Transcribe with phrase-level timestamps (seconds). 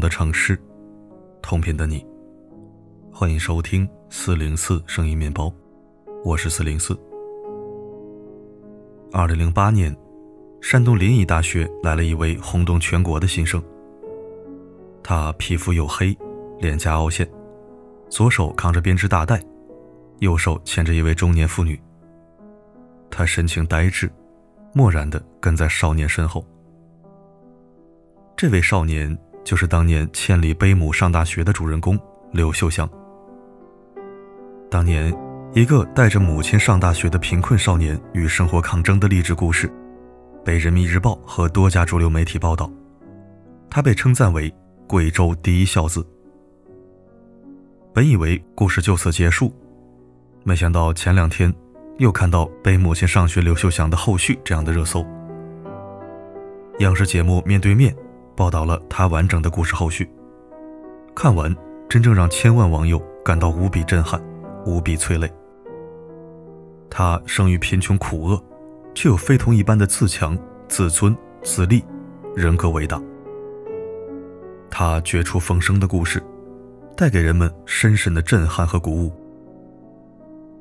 [0.00, 0.60] 的城市，
[1.42, 2.04] 同频的你，
[3.12, 5.52] 欢迎收听四零四声音面包，
[6.24, 6.98] 我是四零四。
[9.12, 9.96] 二零零八年，
[10.60, 13.62] 山东临沂大学来了一位轰动全国的新生。
[15.02, 16.16] 他皮肤黝黑，
[16.58, 17.28] 脸颊凹陷，
[18.08, 19.42] 左手扛着编织大袋，
[20.18, 21.80] 右手牵着一位中年妇女。
[23.10, 24.10] 他神情呆滞，
[24.74, 26.44] 漠然地跟在少年身后。
[28.36, 29.16] 这位少年
[29.48, 31.98] 就是当年千里背母上大学的主人公
[32.32, 32.86] 刘秀祥。
[34.70, 35.10] 当年，
[35.54, 39.72] 一个带着母亲上大学的贫困少年与生活抗争的励志故事，
[40.44, 42.70] 被人民日报和多家主流媒体报道。
[43.70, 44.54] 他被称赞为
[44.86, 46.06] 贵州第一孝子。
[47.94, 49.50] 本以为故事就此结束，
[50.44, 51.50] 没想到前两天。
[51.96, 55.04] 又看到背母亲上学刘秀祥的后续这样的热搜。
[56.80, 57.94] 央视节目《面对面》
[58.38, 60.08] 报道了他完整的故事后续。
[61.12, 61.52] 看完，
[61.88, 64.22] 真正让千万网友感到无比震撼，
[64.64, 65.28] 无比催泪。
[66.88, 68.40] 他生于贫穷苦厄，
[68.94, 71.82] 却有非同一般的自强、自尊、自立，
[72.36, 73.02] 人格伟大。
[74.70, 76.22] 他绝处逢生的故事，
[76.96, 79.12] 带给人们深深的震撼和鼓舞。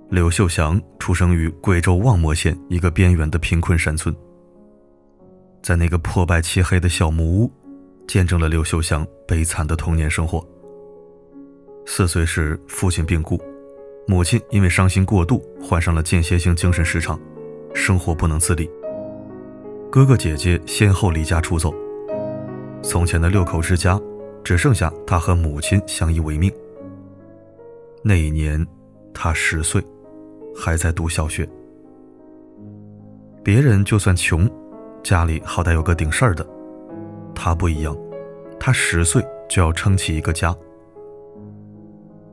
[0.10, 4.16] 刘秀祥出生于贵州望谟县一个边远的贫困山村，
[5.62, 7.52] 在那个破败漆黑的小木屋，
[8.08, 10.46] 见证了刘秀祥悲惨的童年生活。
[11.86, 13.40] 四岁时，父亲病故，
[14.08, 17.20] 母亲因为伤心过度，患上了间歇性精神失常，
[17.74, 18.70] 生活不能自理。
[19.92, 21.74] 哥哥姐姐先后离家出走，
[22.82, 24.00] 从前的六口之家，
[24.44, 26.52] 只剩下他和母亲相依为命。
[28.04, 28.66] 那一年，
[29.14, 29.84] 他十岁。
[30.60, 31.48] 还在读小学，
[33.44, 34.50] 别人就算穷，
[35.04, 36.44] 家里好歹有个顶事儿的，
[37.40, 37.96] 他不一样，
[38.60, 40.54] 他十岁就要撑起一个家。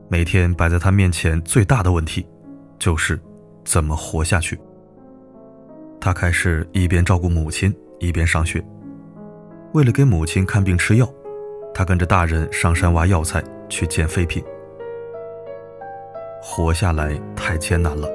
[0.09, 2.27] 每天摆在他面前最大的问题，
[2.79, 3.19] 就是
[3.63, 4.59] 怎么活下去。
[6.01, 8.63] 他开始一边照顾母亲，一边上学。
[9.73, 11.07] 为了给母亲看病吃药，
[11.73, 14.43] 他跟着大人上山挖药材，去捡废品。
[16.41, 18.09] 活下来太艰难了，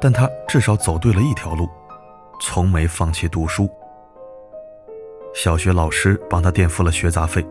[0.00, 1.68] 但他至少走对了一条路，
[2.40, 3.70] 从没放弃读书。
[5.36, 7.46] 小学老师帮他垫付了学杂费，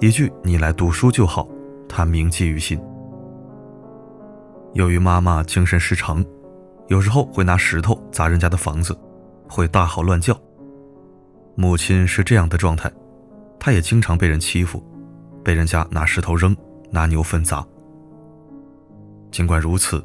[0.00, 1.46] 一句“你来读书就好”，
[1.86, 2.80] 他铭记于心。
[4.72, 6.24] 由于妈妈精神失常，
[6.88, 8.98] 有时候会拿石头砸人家的房子，
[9.46, 10.34] 会大吼乱叫。
[11.54, 12.90] 母亲是这样的状态，
[13.60, 14.82] 他也经常被人欺负，
[15.44, 16.56] 被人家拿石头扔，
[16.90, 17.62] 拿牛粪砸。
[19.30, 20.02] 尽管如此，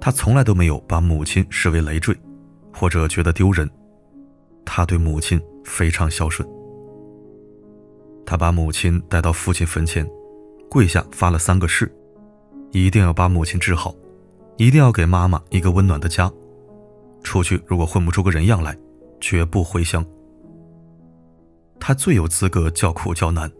[0.00, 2.18] 他从来都没有把母亲视为累赘，
[2.72, 3.70] 或者觉得丢人。
[4.64, 6.48] 他对母亲非常孝顺。
[8.24, 10.08] 他把母亲带到父亲坟前，
[10.68, 11.92] 跪下发了三个誓：
[12.70, 13.94] 一定要把母亲治好，
[14.56, 16.30] 一定要给妈妈一个温暖的家。
[17.22, 18.76] 出去如果混不出个人样来，
[19.20, 20.04] 绝不回乡。
[21.78, 23.50] 他最有资格叫苦叫难，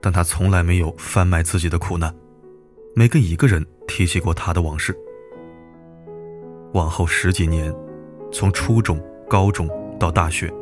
[0.00, 2.14] 但他从来没有贩卖自己的苦难。
[2.94, 4.96] 没跟一个人提起过他的往事。
[6.72, 7.74] 往后十几年，
[8.32, 10.52] 从初中、高中到大学，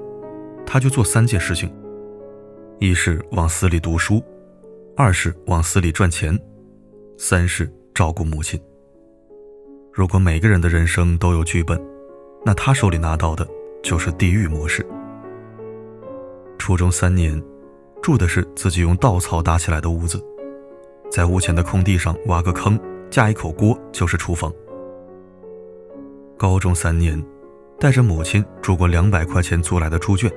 [0.64, 1.72] 他就做三件事情：
[2.78, 4.22] 一是往死里读书，
[4.96, 6.38] 二是往死里赚钱，
[7.18, 8.60] 三是照顾母亲。
[9.92, 11.80] 如果每个人的人生都有剧本，
[12.44, 13.46] 那他手里拿到的
[13.82, 14.84] 就是地狱模式。
[16.58, 17.42] 初中三年，
[18.02, 20.22] 住的是自己用稻草搭起来的屋子。
[21.10, 22.78] 在屋前的空地上挖个坑，
[23.08, 24.52] 架一口锅就是厨房。
[26.36, 27.22] 高中三年，
[27.84, 30.32] 带着母亲住过两百块钱租来的猪圈，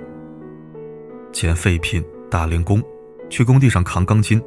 [1.32, 2.84] 捡废品、打零工，
[3.30, 4.44] 去工地上扛钢筋，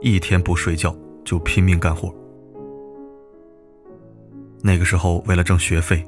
[0.00, 0.92] 一天不睡觉
[1.24, 2.12] 就拼命干活。
[4.62, 6.04] 那个时候，为了挣学费，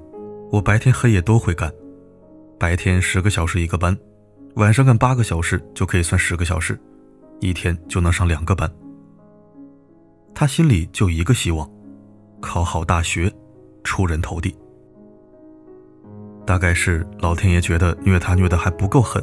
[0.50, 1.73] 我白天黑夜都会干，
[2.58, 3.96] 白天十个小时一个班，
[4.56, 6.76] 晚上干八个小时就可以算十个小时，
[7.38, 8.69] 一天就能上两个班。
[10.34, 11.70] 他心里就一个希望，
[12.40, 13.32] 考好大学，
[13.84, 14.52] 出人头地。
[16.46, 19.22] 大概是老天爷觉得虐他虐得还不够狠，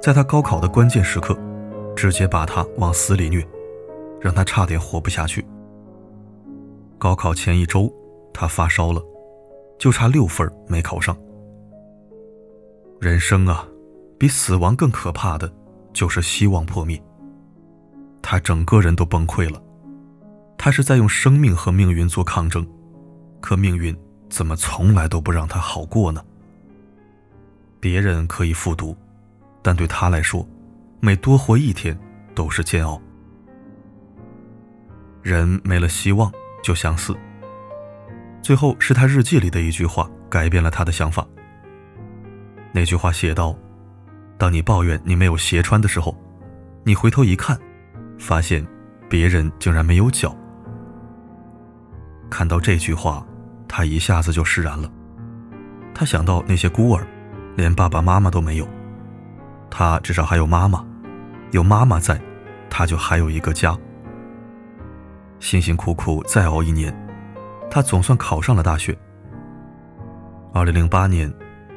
[0.00, 1.34] 在他高考的关键时刻，
[1.96, 3.42] 直接把他往死里虐，
[4.20, 5.44] 让他差点活不下去。
[6.98, 7.90] 高考前一周，
[8.32, 9.02] 他发烧了，
[9.78, 11.16] 就差六分没考上。
[13.00, 13.66] 人生啊，
[14.18, 15.50] 比死亡更可怕的，
[15.94, 17.02] 就是希望破灭。
[18.20, 19.60] 他整个人都崩溃了。
[20.58, 22.66] 他是在用生命和命运做抗争，
[23.40, 23.96] 可命运
[24.28, 26.22] 怎么从来都不让他好过呢？
[27.84, 28.96] 别人可以复读，
[29.60, 30.48] 但对他来说，
[31.00, 31.94] 每多活一天，
[32.34, 32.98] 都是煎熬。
[35.20, 36.32] 人没了希望
[36.62, 37.14] 就想死。
[38.40, 41.26] 最后是他日记里的一句话改变了他的想法。
[42.72, 43.54] 那句话写道
[44.38, 46.18] ：“当你抱怨你没有鞋穿的时候，
[46.84, 47.60] 你回头一看，
[48.18, 48.66] 发现
[49.10, 50.34] 别人竟然没有脚。”
[52.32, 53.26] 看到这句话，
[53.68, 54.90] 他一下子就释然了。
[55.92, 57.06] 他想到那些孤儿，
[57.56, 58.68] 连爸爸妈妈都没有，
[59.70, 60.84] 他至少还有妈妈，
[61.52, 62.20] 有妈妈在，
[62.68, 63.76] 他就还有一个家。
[65.38, 66.94] 辛辛苦苦再熬一年，
[67.70, 68.96] 他总算考上了大学。
[70.52, 71.32] 二零零八年，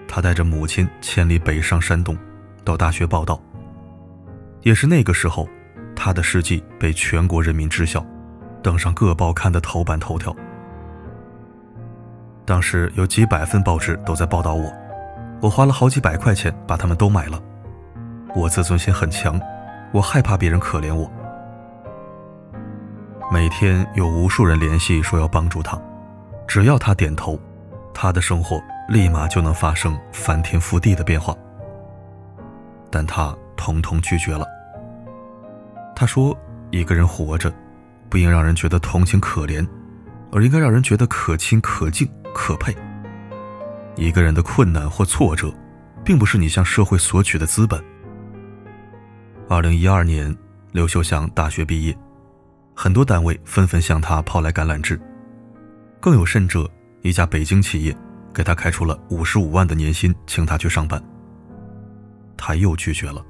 [0.07, 2.18] 他带着母亲千里北上山东，
[2.63, 3.39] 到大学报道。
[4.62, 5.47] 也是那个时候，
[5.95, 8.06] 他的事迹被全国人民知晓，
[8.63, 10.35] 登上各报刊的头版头条。
[12.45, 14.71] 当时有几百份报纸都在报道我，
[15.39, 17.42] 我花了好几百块钱把他们都买了。
[18.36, 19.39] 我自尊心很强，
[19.92, 21.10] 我害怕别人可怜我。
[23.31, 25.80] 每天有无数人联系说要帮助他，
[26.48, 27.39] 只要他点头，
[27.94, 31.36] 他的生活立马就能发生翻天覆地的变化。
[32.89, 34.45] 但他统统拒绝了。
[35.95, 36.36] 他说
[36.72, 37.51] ：“一个人活着，
[38.10, 39.68] 不应让人觉得同情可怜，
[40.31, 42.75] 而应该让人觉得可亲可敬。”可佩。
[43.97, 45.51] 一个人的困难或挫折，
[46.05, 47.83] 并不是你向社会索取的资本。
[49.49, 50.35] 二零一二年，
[50.71, 51.97] 刘秀祥大学毕业，
[52.75, 54.99] 很多单位纷纷向他抛来橄榄枝，
[55.99, 56.69] 更有甚者，
[57.01, 57.97] 一家北京企业
[58.31, 61.03] 给他开出了五十五万的年薪，请他去上班。
[62.38, 63.25] 他又拒绝了，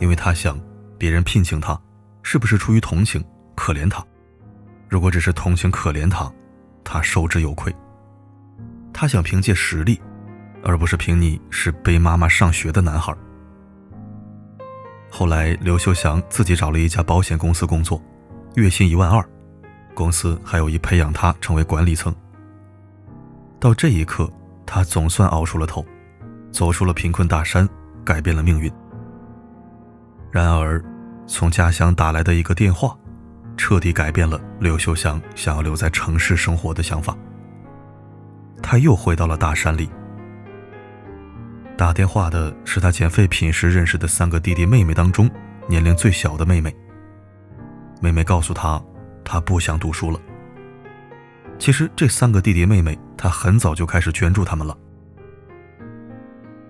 [0.00, 0.58] 因为他想，
[0.96, 1.78] 别人聘请他，
[2.22, 3.22] 是不是出于同情、
[3.54, 4.02] 可怜他？
[4.88, 6.32] 如果只是同情、可怜他，
[6.82, 7.74] 他受之有愧。
[8.98, 10.00] 他想凭借实力，
[10.64, 13.14] 而不是凭你是背妈妈上学的男孩。
[15.10, 18.02] 后来，刘秀祥自己找了一家保险公司工作，
[18.54, 19.22] 月薪一万二，
[19.92, 22.14] 公司还有意培养他成为管理层。
[23.60, 24.32] 到这一刻，
[24.64, 25.84] 他总算熬出了头，
[26.50, 27.68] 走出了贫困大山，
[28.02, 28.72] 改变了命运。
[30.30, 30.82] 然而，
[31.26, 32.96] 从家乡打来的一个电话。
[33.58, 37.16] 彻底改变了刘秀祥想要留在城市生活的想法。
[38.68, 39.88] 他又回到了大山里。
[41.76, 45.30] 打电话的是他捡废品时认识的三个弟弟妹妹当中
[45.68, 46.74] 年龄最小的妹妹。
[48.00, 48.82] 妹妹告诉他，
[49.24, 50.18] 他不想读书了。
[51.60, 54.76] 其实这三个弟弟妹妹，他很早就开始捐助他们了。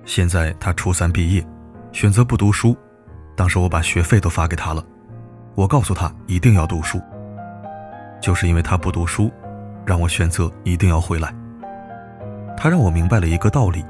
[0.05, 1.43] 现在他初三毕业，
[1.93, 2.77] 选择不读书，
[3.35, 4.85] 当时我把学费都发给他了。
[5.55, 7.01] 我告诉他一定要读书，
[8.21, 9.33] 就是因为他不读书，
[9.87, 11.35] 让我选择一定要回来。
[12.57, 13.85] 他让我明白了一个道理：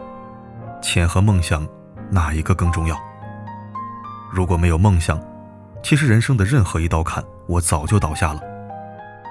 [0.83, 1.67] 钱和梦想，
[2.11, 2.97] 哪一个更重要？
[4.33, 5.21] 如果没有梦想，
[5.83, 8.41] 其实人生的任何一道坎，我早就倒下了。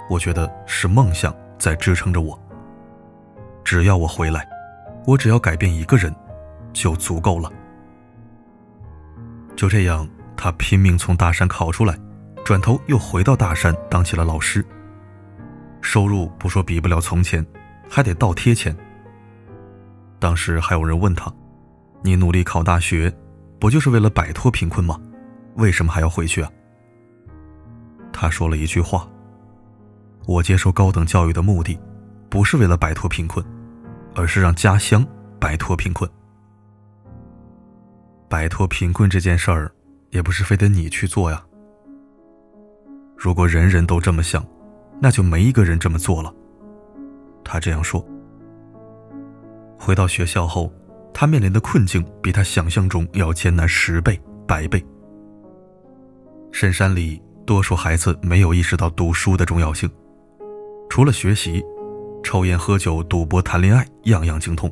[0.10, 2.40] 我觉得是梦想在支撑着我。
[3.64, 4.48] 只要我回来，
[5.06, 6.16] 我只要改变一个人，
[6.72, 7.52] 就足够了。
[9.56, 11.98] 就这样，他拼命从大山考出来。
[12.44, 14.64] 转头又回到大山当起了老师，
[15.82, 17.44] 收入不说比不了从前，
[17.90, 18.76] 还得倒贴钱。
[20.26, 21.32] 当时还有人问他
[22.02, 23.16] ：“你努力考大学，
[23.60, 25.00] 不就是为了摆脱贫困吗？
[25.58, 26.50] 为什么还要回去啊？”
[28.12, 29.08] 他说了一句话
[30.26, 31.80] ：“我接受高等教育的目的，
[32.28, 33.46] 不是为了摆脱贫困，
[34.16, 35.06] 而是让家乡
[35.40, 36.10] 摆脱贫困。
[38.28, 39.72] 摆脱贫困这件事儿，
[40.10, 41.46] 也不是非得你去做呀。”
[43.16, 44.44] 如果人人都这么想，
[45.00, 46.34] 那就没一个人这么做了。
[47.44, 48.04] 他这样说。
[49.86, 50.74] 回到学校后，
[51.14, 54.84] 他面临的困境比他想象中要艰难十倍、百倍。
[56.52, 59.88] 深山里，多数孩子没有意识到读书的重要性，
[60.90, 61.64] 除了学习，
[62.24, 64.68] 抽烟、喝酒、赌博、谈恋爱，样样精通。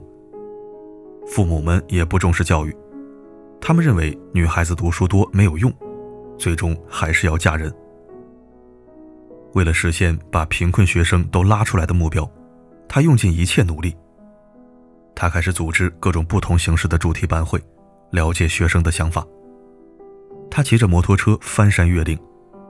[1.28, 2.76] 父母们也不重视教育，
[3.62, 5.72] 他们认为女孩子读书多没有用，
[6.40, 7.72] 最终还是要嫁人。
[9.54, 12.28] 为了实现把贫困学生都拉出来的目标，
[12.90, 13.96] 他用尽一切努力。
[15.16, 17.62] 他开始组织各种不同形式的主题班会，
[18.12, 19.26] 了解学生的想法。
[20.50, 22.18] 他骑着摩托车翻山越岭，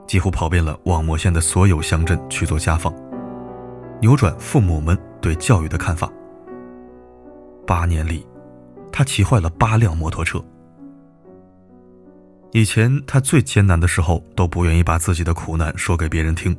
[0.06, 2.94] 几乎跑遍了望谟县的所有乡镇去做家访，
[4.00, 6.10] 扭转父母们对教育的看法。
[7.66, 8.26] 八年里，
[8.92, 10.42] 他骑坏了八辆摩托车。
[12.52, 16.56] 以前他最艰难的时候都不愿意把自己的苦难说给别人听。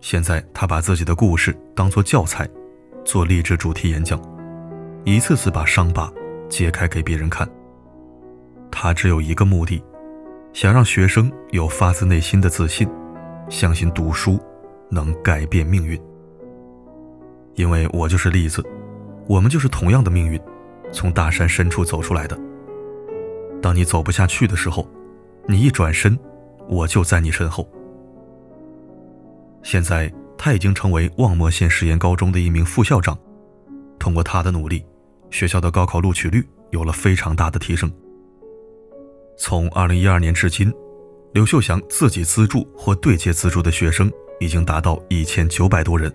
[0.00, 2.48] 现在，他把自己的故事当作教材，
[3.04, 4.20] 做励志主题演讲，
[5.04, 6.10] 一次次把伤疤
[6.48, 7.46] 揭开给别人看。
[8.70, 9.82] 他只有一个目的，
[10.54, 12.88] 想让学生有发自内心的自信，
[13.50, 14.40] 相信读书
[14.90, 16.00] 能改变命运。
[17.54, 18.64] 因为我就是例子，
[19.28, 20.40] 我们就是同样的命运，
[20.90, 22.38] 从大山深处走出来的。
[23.60, 24.88] 当你走不下去的时候，
[25.46, 26.18] 你一转身，
[26.66, 27.68] 我就在你身后。
[29.62, 33.16] 现在他已经成为望谟县实验高中的一名副校长，
[33.98, 34.84] 通过他的努力，
[35.34, 37.90] 学校的高考录取率有了非常大的提升。
[39.36, 40.72] 从二零一二年至今，
[41.32, 46.12] 刘秀祥自己资助或对接资助的学生已经达到一千九百多人。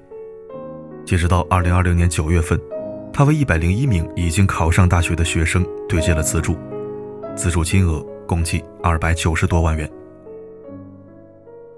[1.05, 2.57] 截止到二零二零年九月份，
[3.11, 6.55] 他为一百零一名已经考上大学的学生对接了资助，
[7.35, 9.91] 资助金额共计二百九十多万元。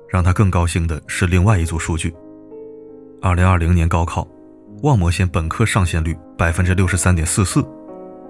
[0.08, 2.14] 让他更高兴的是另外一组数据：
[3.20, 4.28] 二零二零年高考，
[4.82, 7.64] 望谟县本科上线率百分之六十三点四四，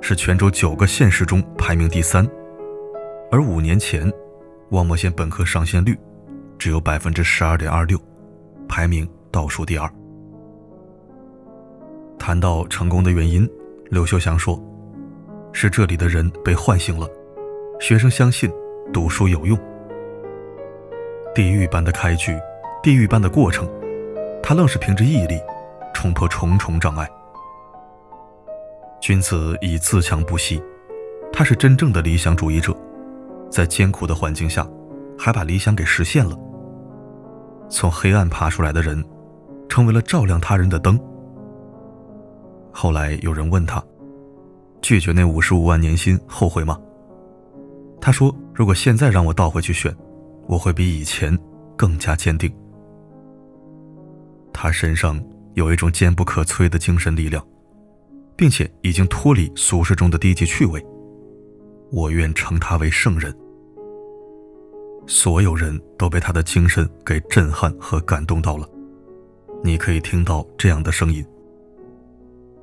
[0.01, 2.27] 是全州九个县市中排名第三。
[3.31, 4.11] 而五年前，
[4.71, 5.97] 望谟县本科上线率
[6.59, 7.97] 只有百分之十二点二六，
[8.67, 9.89] 排名倒数第二。
[12.19, 13.49] 谈到成功的原因，
[13.89, 14.61] 刘秀祥说
[15.53, 17.09] ：“是这里的人被唤醒了，
[17.79, 18.51] 学生相信
[18.91, 19.57] 读书有用。
[21.33, 22.37] 地狱般的开局，
[22.83, 23.69] 地狱般的过程，
[24.43, 25.39] 他愣是凭着毅力
[26.01, 27.07] 冲破重重障碍。
[28.99, 30.59] 君子以自强不息，
[31.31, 32.75] 他是真正的理想主义者。”
[33.51, 34.67] 在艰苦的环境下，
[35.15, 36.35] 还把理想给实现了。
[37.69, 39.05] 从黑暗爬出来的人，
[39.69, 40.99] 成为了照亮他人的灯。
[42.71, 43.83] 后来有人问他，
[44.81, 46.79] 拒绝那五十五万年薪后悔吗？
[48.01, 49.95] 他说：“如果现在让我倒回去选，
[50.47, 51.37] 我会比以前
[51.77, 52.51] 更加坚定。”
[54.51, 55.21] 他身上
[55.53, 57.45] 有一种坚不可摧的精神力量，
[58.35, 60.83] 并且已经脱离俗世中的低级趣味。
[61.91, 63.35] 我愿称他为圣人。
[65.07, 68.69] 所有人都被他的精神给震撼和感动到了。
[69.63, 71.25] 你可以听到这样的声音：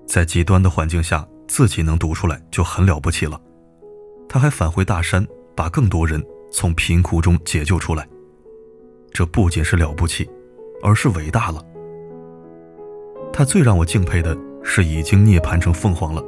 [0.07, 3.41] 在极端的环境下，自己能读出来就很了不起了。
[4.29, 8.09] 他还返回大山，把更多人从贫苦中解救出来。
[9.13, 10.29] 这不仅是了不起，
[10.83, 11.63] 而是伟大了。
[13.39, 16.21] 他最让我敬佩的是，已经涅槃成凤凰了，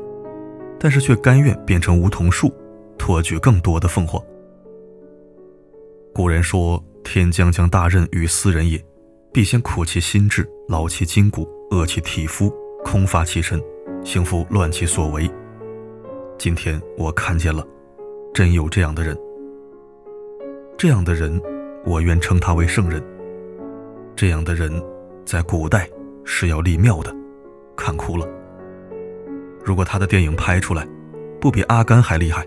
[0.78, 2.54] 但是却甘愿变成梧桐树。
[2.96, 4.22] 托举更多的凤凰。
[6.14, 8.80] 古人说：“天将降大任于斯人也，
[9.32, 12.48] 必先苦其心志，劳其筋骨，饿其体肤，
[12.84, 13.60] 空乏其身，
[14.04, 15.28] 行拂乱其所为。”
[16.38, 17.66] 今天我看见了，
[18.32, 19.18] 真有这样的人。
[20.78, 21.42] 这样的人，
[21.84, 23.02] 我愿称他为圣人。
[24.14, 24.70] 这样的人，
[25.24, 25.90] 在古代
[26.24, 27.14] 是要立庙的，
[27.76, 28.26] 看哭了。
[29.64, 30.86] 如果他的电影拍出来，
[31.40, 32.46] 不比阿甘还厉害。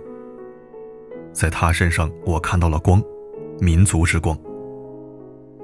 [1.32, 3.02] 在他身上，我看到了光，
[3.60, 4.38] 民族之光。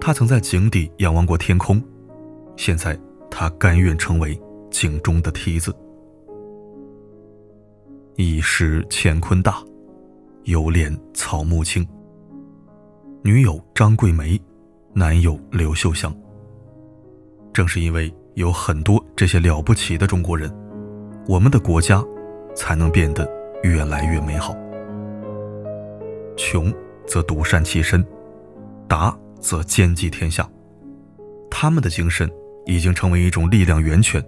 [0.01, 1.81] 他曾在井底仰望过天空，
[2.55, 2.97] 现在
[3.29, 4.39] 他甘愿成为
[4.71, 5.75] 井中的梯子。
[8.15, 9.63] 一时乾坤大，
[10.43, 11.87] 犹怜草木青。
[13.21, 14.39] 女友张桂梅，
[14.93, 16.13] 男友刘秀祥。
[17.53, 20.49] 正是因为有很多这些了不起的中国人，
[21.27, 22.03] 我们的国家
[22.55, 23.29] 才能变得
[23.63, 24.55] 越来越美好。
[26.37, 26.73] 穷
[27.05, 28.05] 则独善其身，
[28.87, 30.49] 达则兼济天下。
[31.51, 32.29] 他们的精神
[32.65, 34.23] 已经成为一种力量源泉。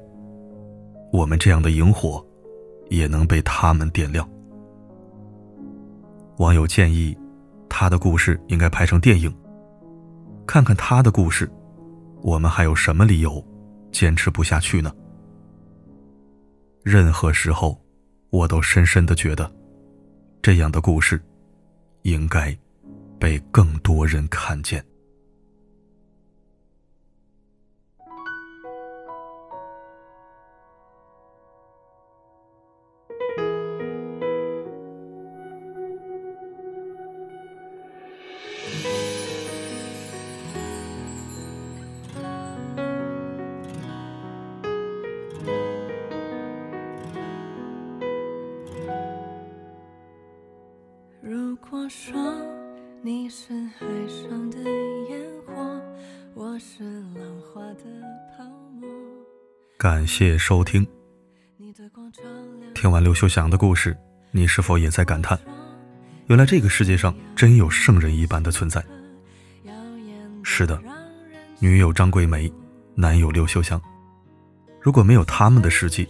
[1.13, 2.25] 我们这样的萤火，
[2.89, 4.27] 也能被他们点亮。
[6.37, 7.15] 网友建议，
[7.69, 9.33] 他的故事应该拍成电影。
[10.45, 11.49] 看看他的故事，
[12.21, 13.43] 我们还有什么理由
[13.91, 14.93] 坚持不下去呢？
[16.83, 17.79] 任何时候，
[18.29, 19.51] 我都深深的觉得，
[20.41, 21.21] 这样的故事。
[22.03, 22.57] 应该
[23.19, 24.83] 被更多人看见。
[59.77, 60.85] 感谢收听。
[62.73, 63.97] 听完刘秀祥的故事，
[64.31, 65.39] 你是否也在感叹，
[66.27, 68.83] 原来这个世界上真有圣人一般的存在？
[70.43, 70.81] 是的，
[71.59, 72.51] 女友张桂梅，
[72.95, 73.81] 男友刘秀祥。
[74.79, 76.07] 如果没有他们的事迹，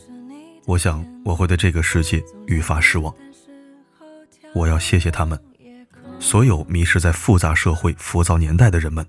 [0.65, 3.13] 我想我会对这个世界愈发失望。
[4.53, 5.39] 我要谢谢他们。
[6.19, 9.05] 所有迷失在复杂社会、浮躁年代的人们，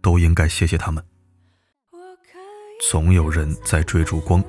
[0.00, 1.02] 都应该谢谢他们。
[2.78, 4.42] 总有人在追逐光，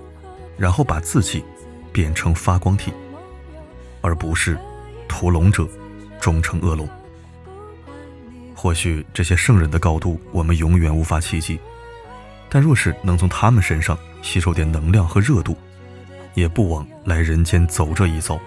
[0.57, 1.43] 然后把自己
[1.91, 2.91] 变成发光体，
[4.01, 4.57] 而不是
[5.07, 5.67] 屠龙者
[6.19, 6.87] 终成恶龙。
[8.53, 11.59] 或许这些圣人的高度，我们永远无法企及。
[12.49, 15.55] 但若是能从他们身上吸收点能量和热度，
[16.33, 18.39] 也不枉来人间走这一遭，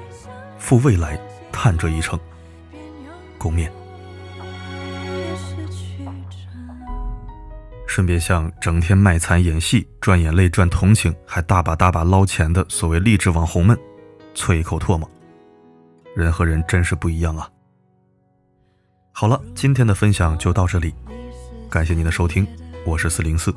[0.59, 1.19] 赴未来
[1.51, 2.19] 探这一程。
[3.39, 3.71] 共勉。
[7.91, 13.77] 顺便向整天卖惨演戏、赚眼泪赚同情，还大把大把捞钱的所谓励志网红们，
[14.33, 15.11] 啐一口唾沫。
[16.15, 17.51] 人和人真是不一样啊！
[19.11, 20.95] 好了，今天的分享就到这里，
[21.69, 22.47] 感谢您的收听，
[22.87, 23.53] 我是四零四。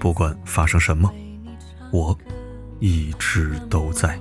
[0.00, 1.08] 不管发生什么，
[1.92, 2.18] 我
[2.80, 4.20] 一直都在。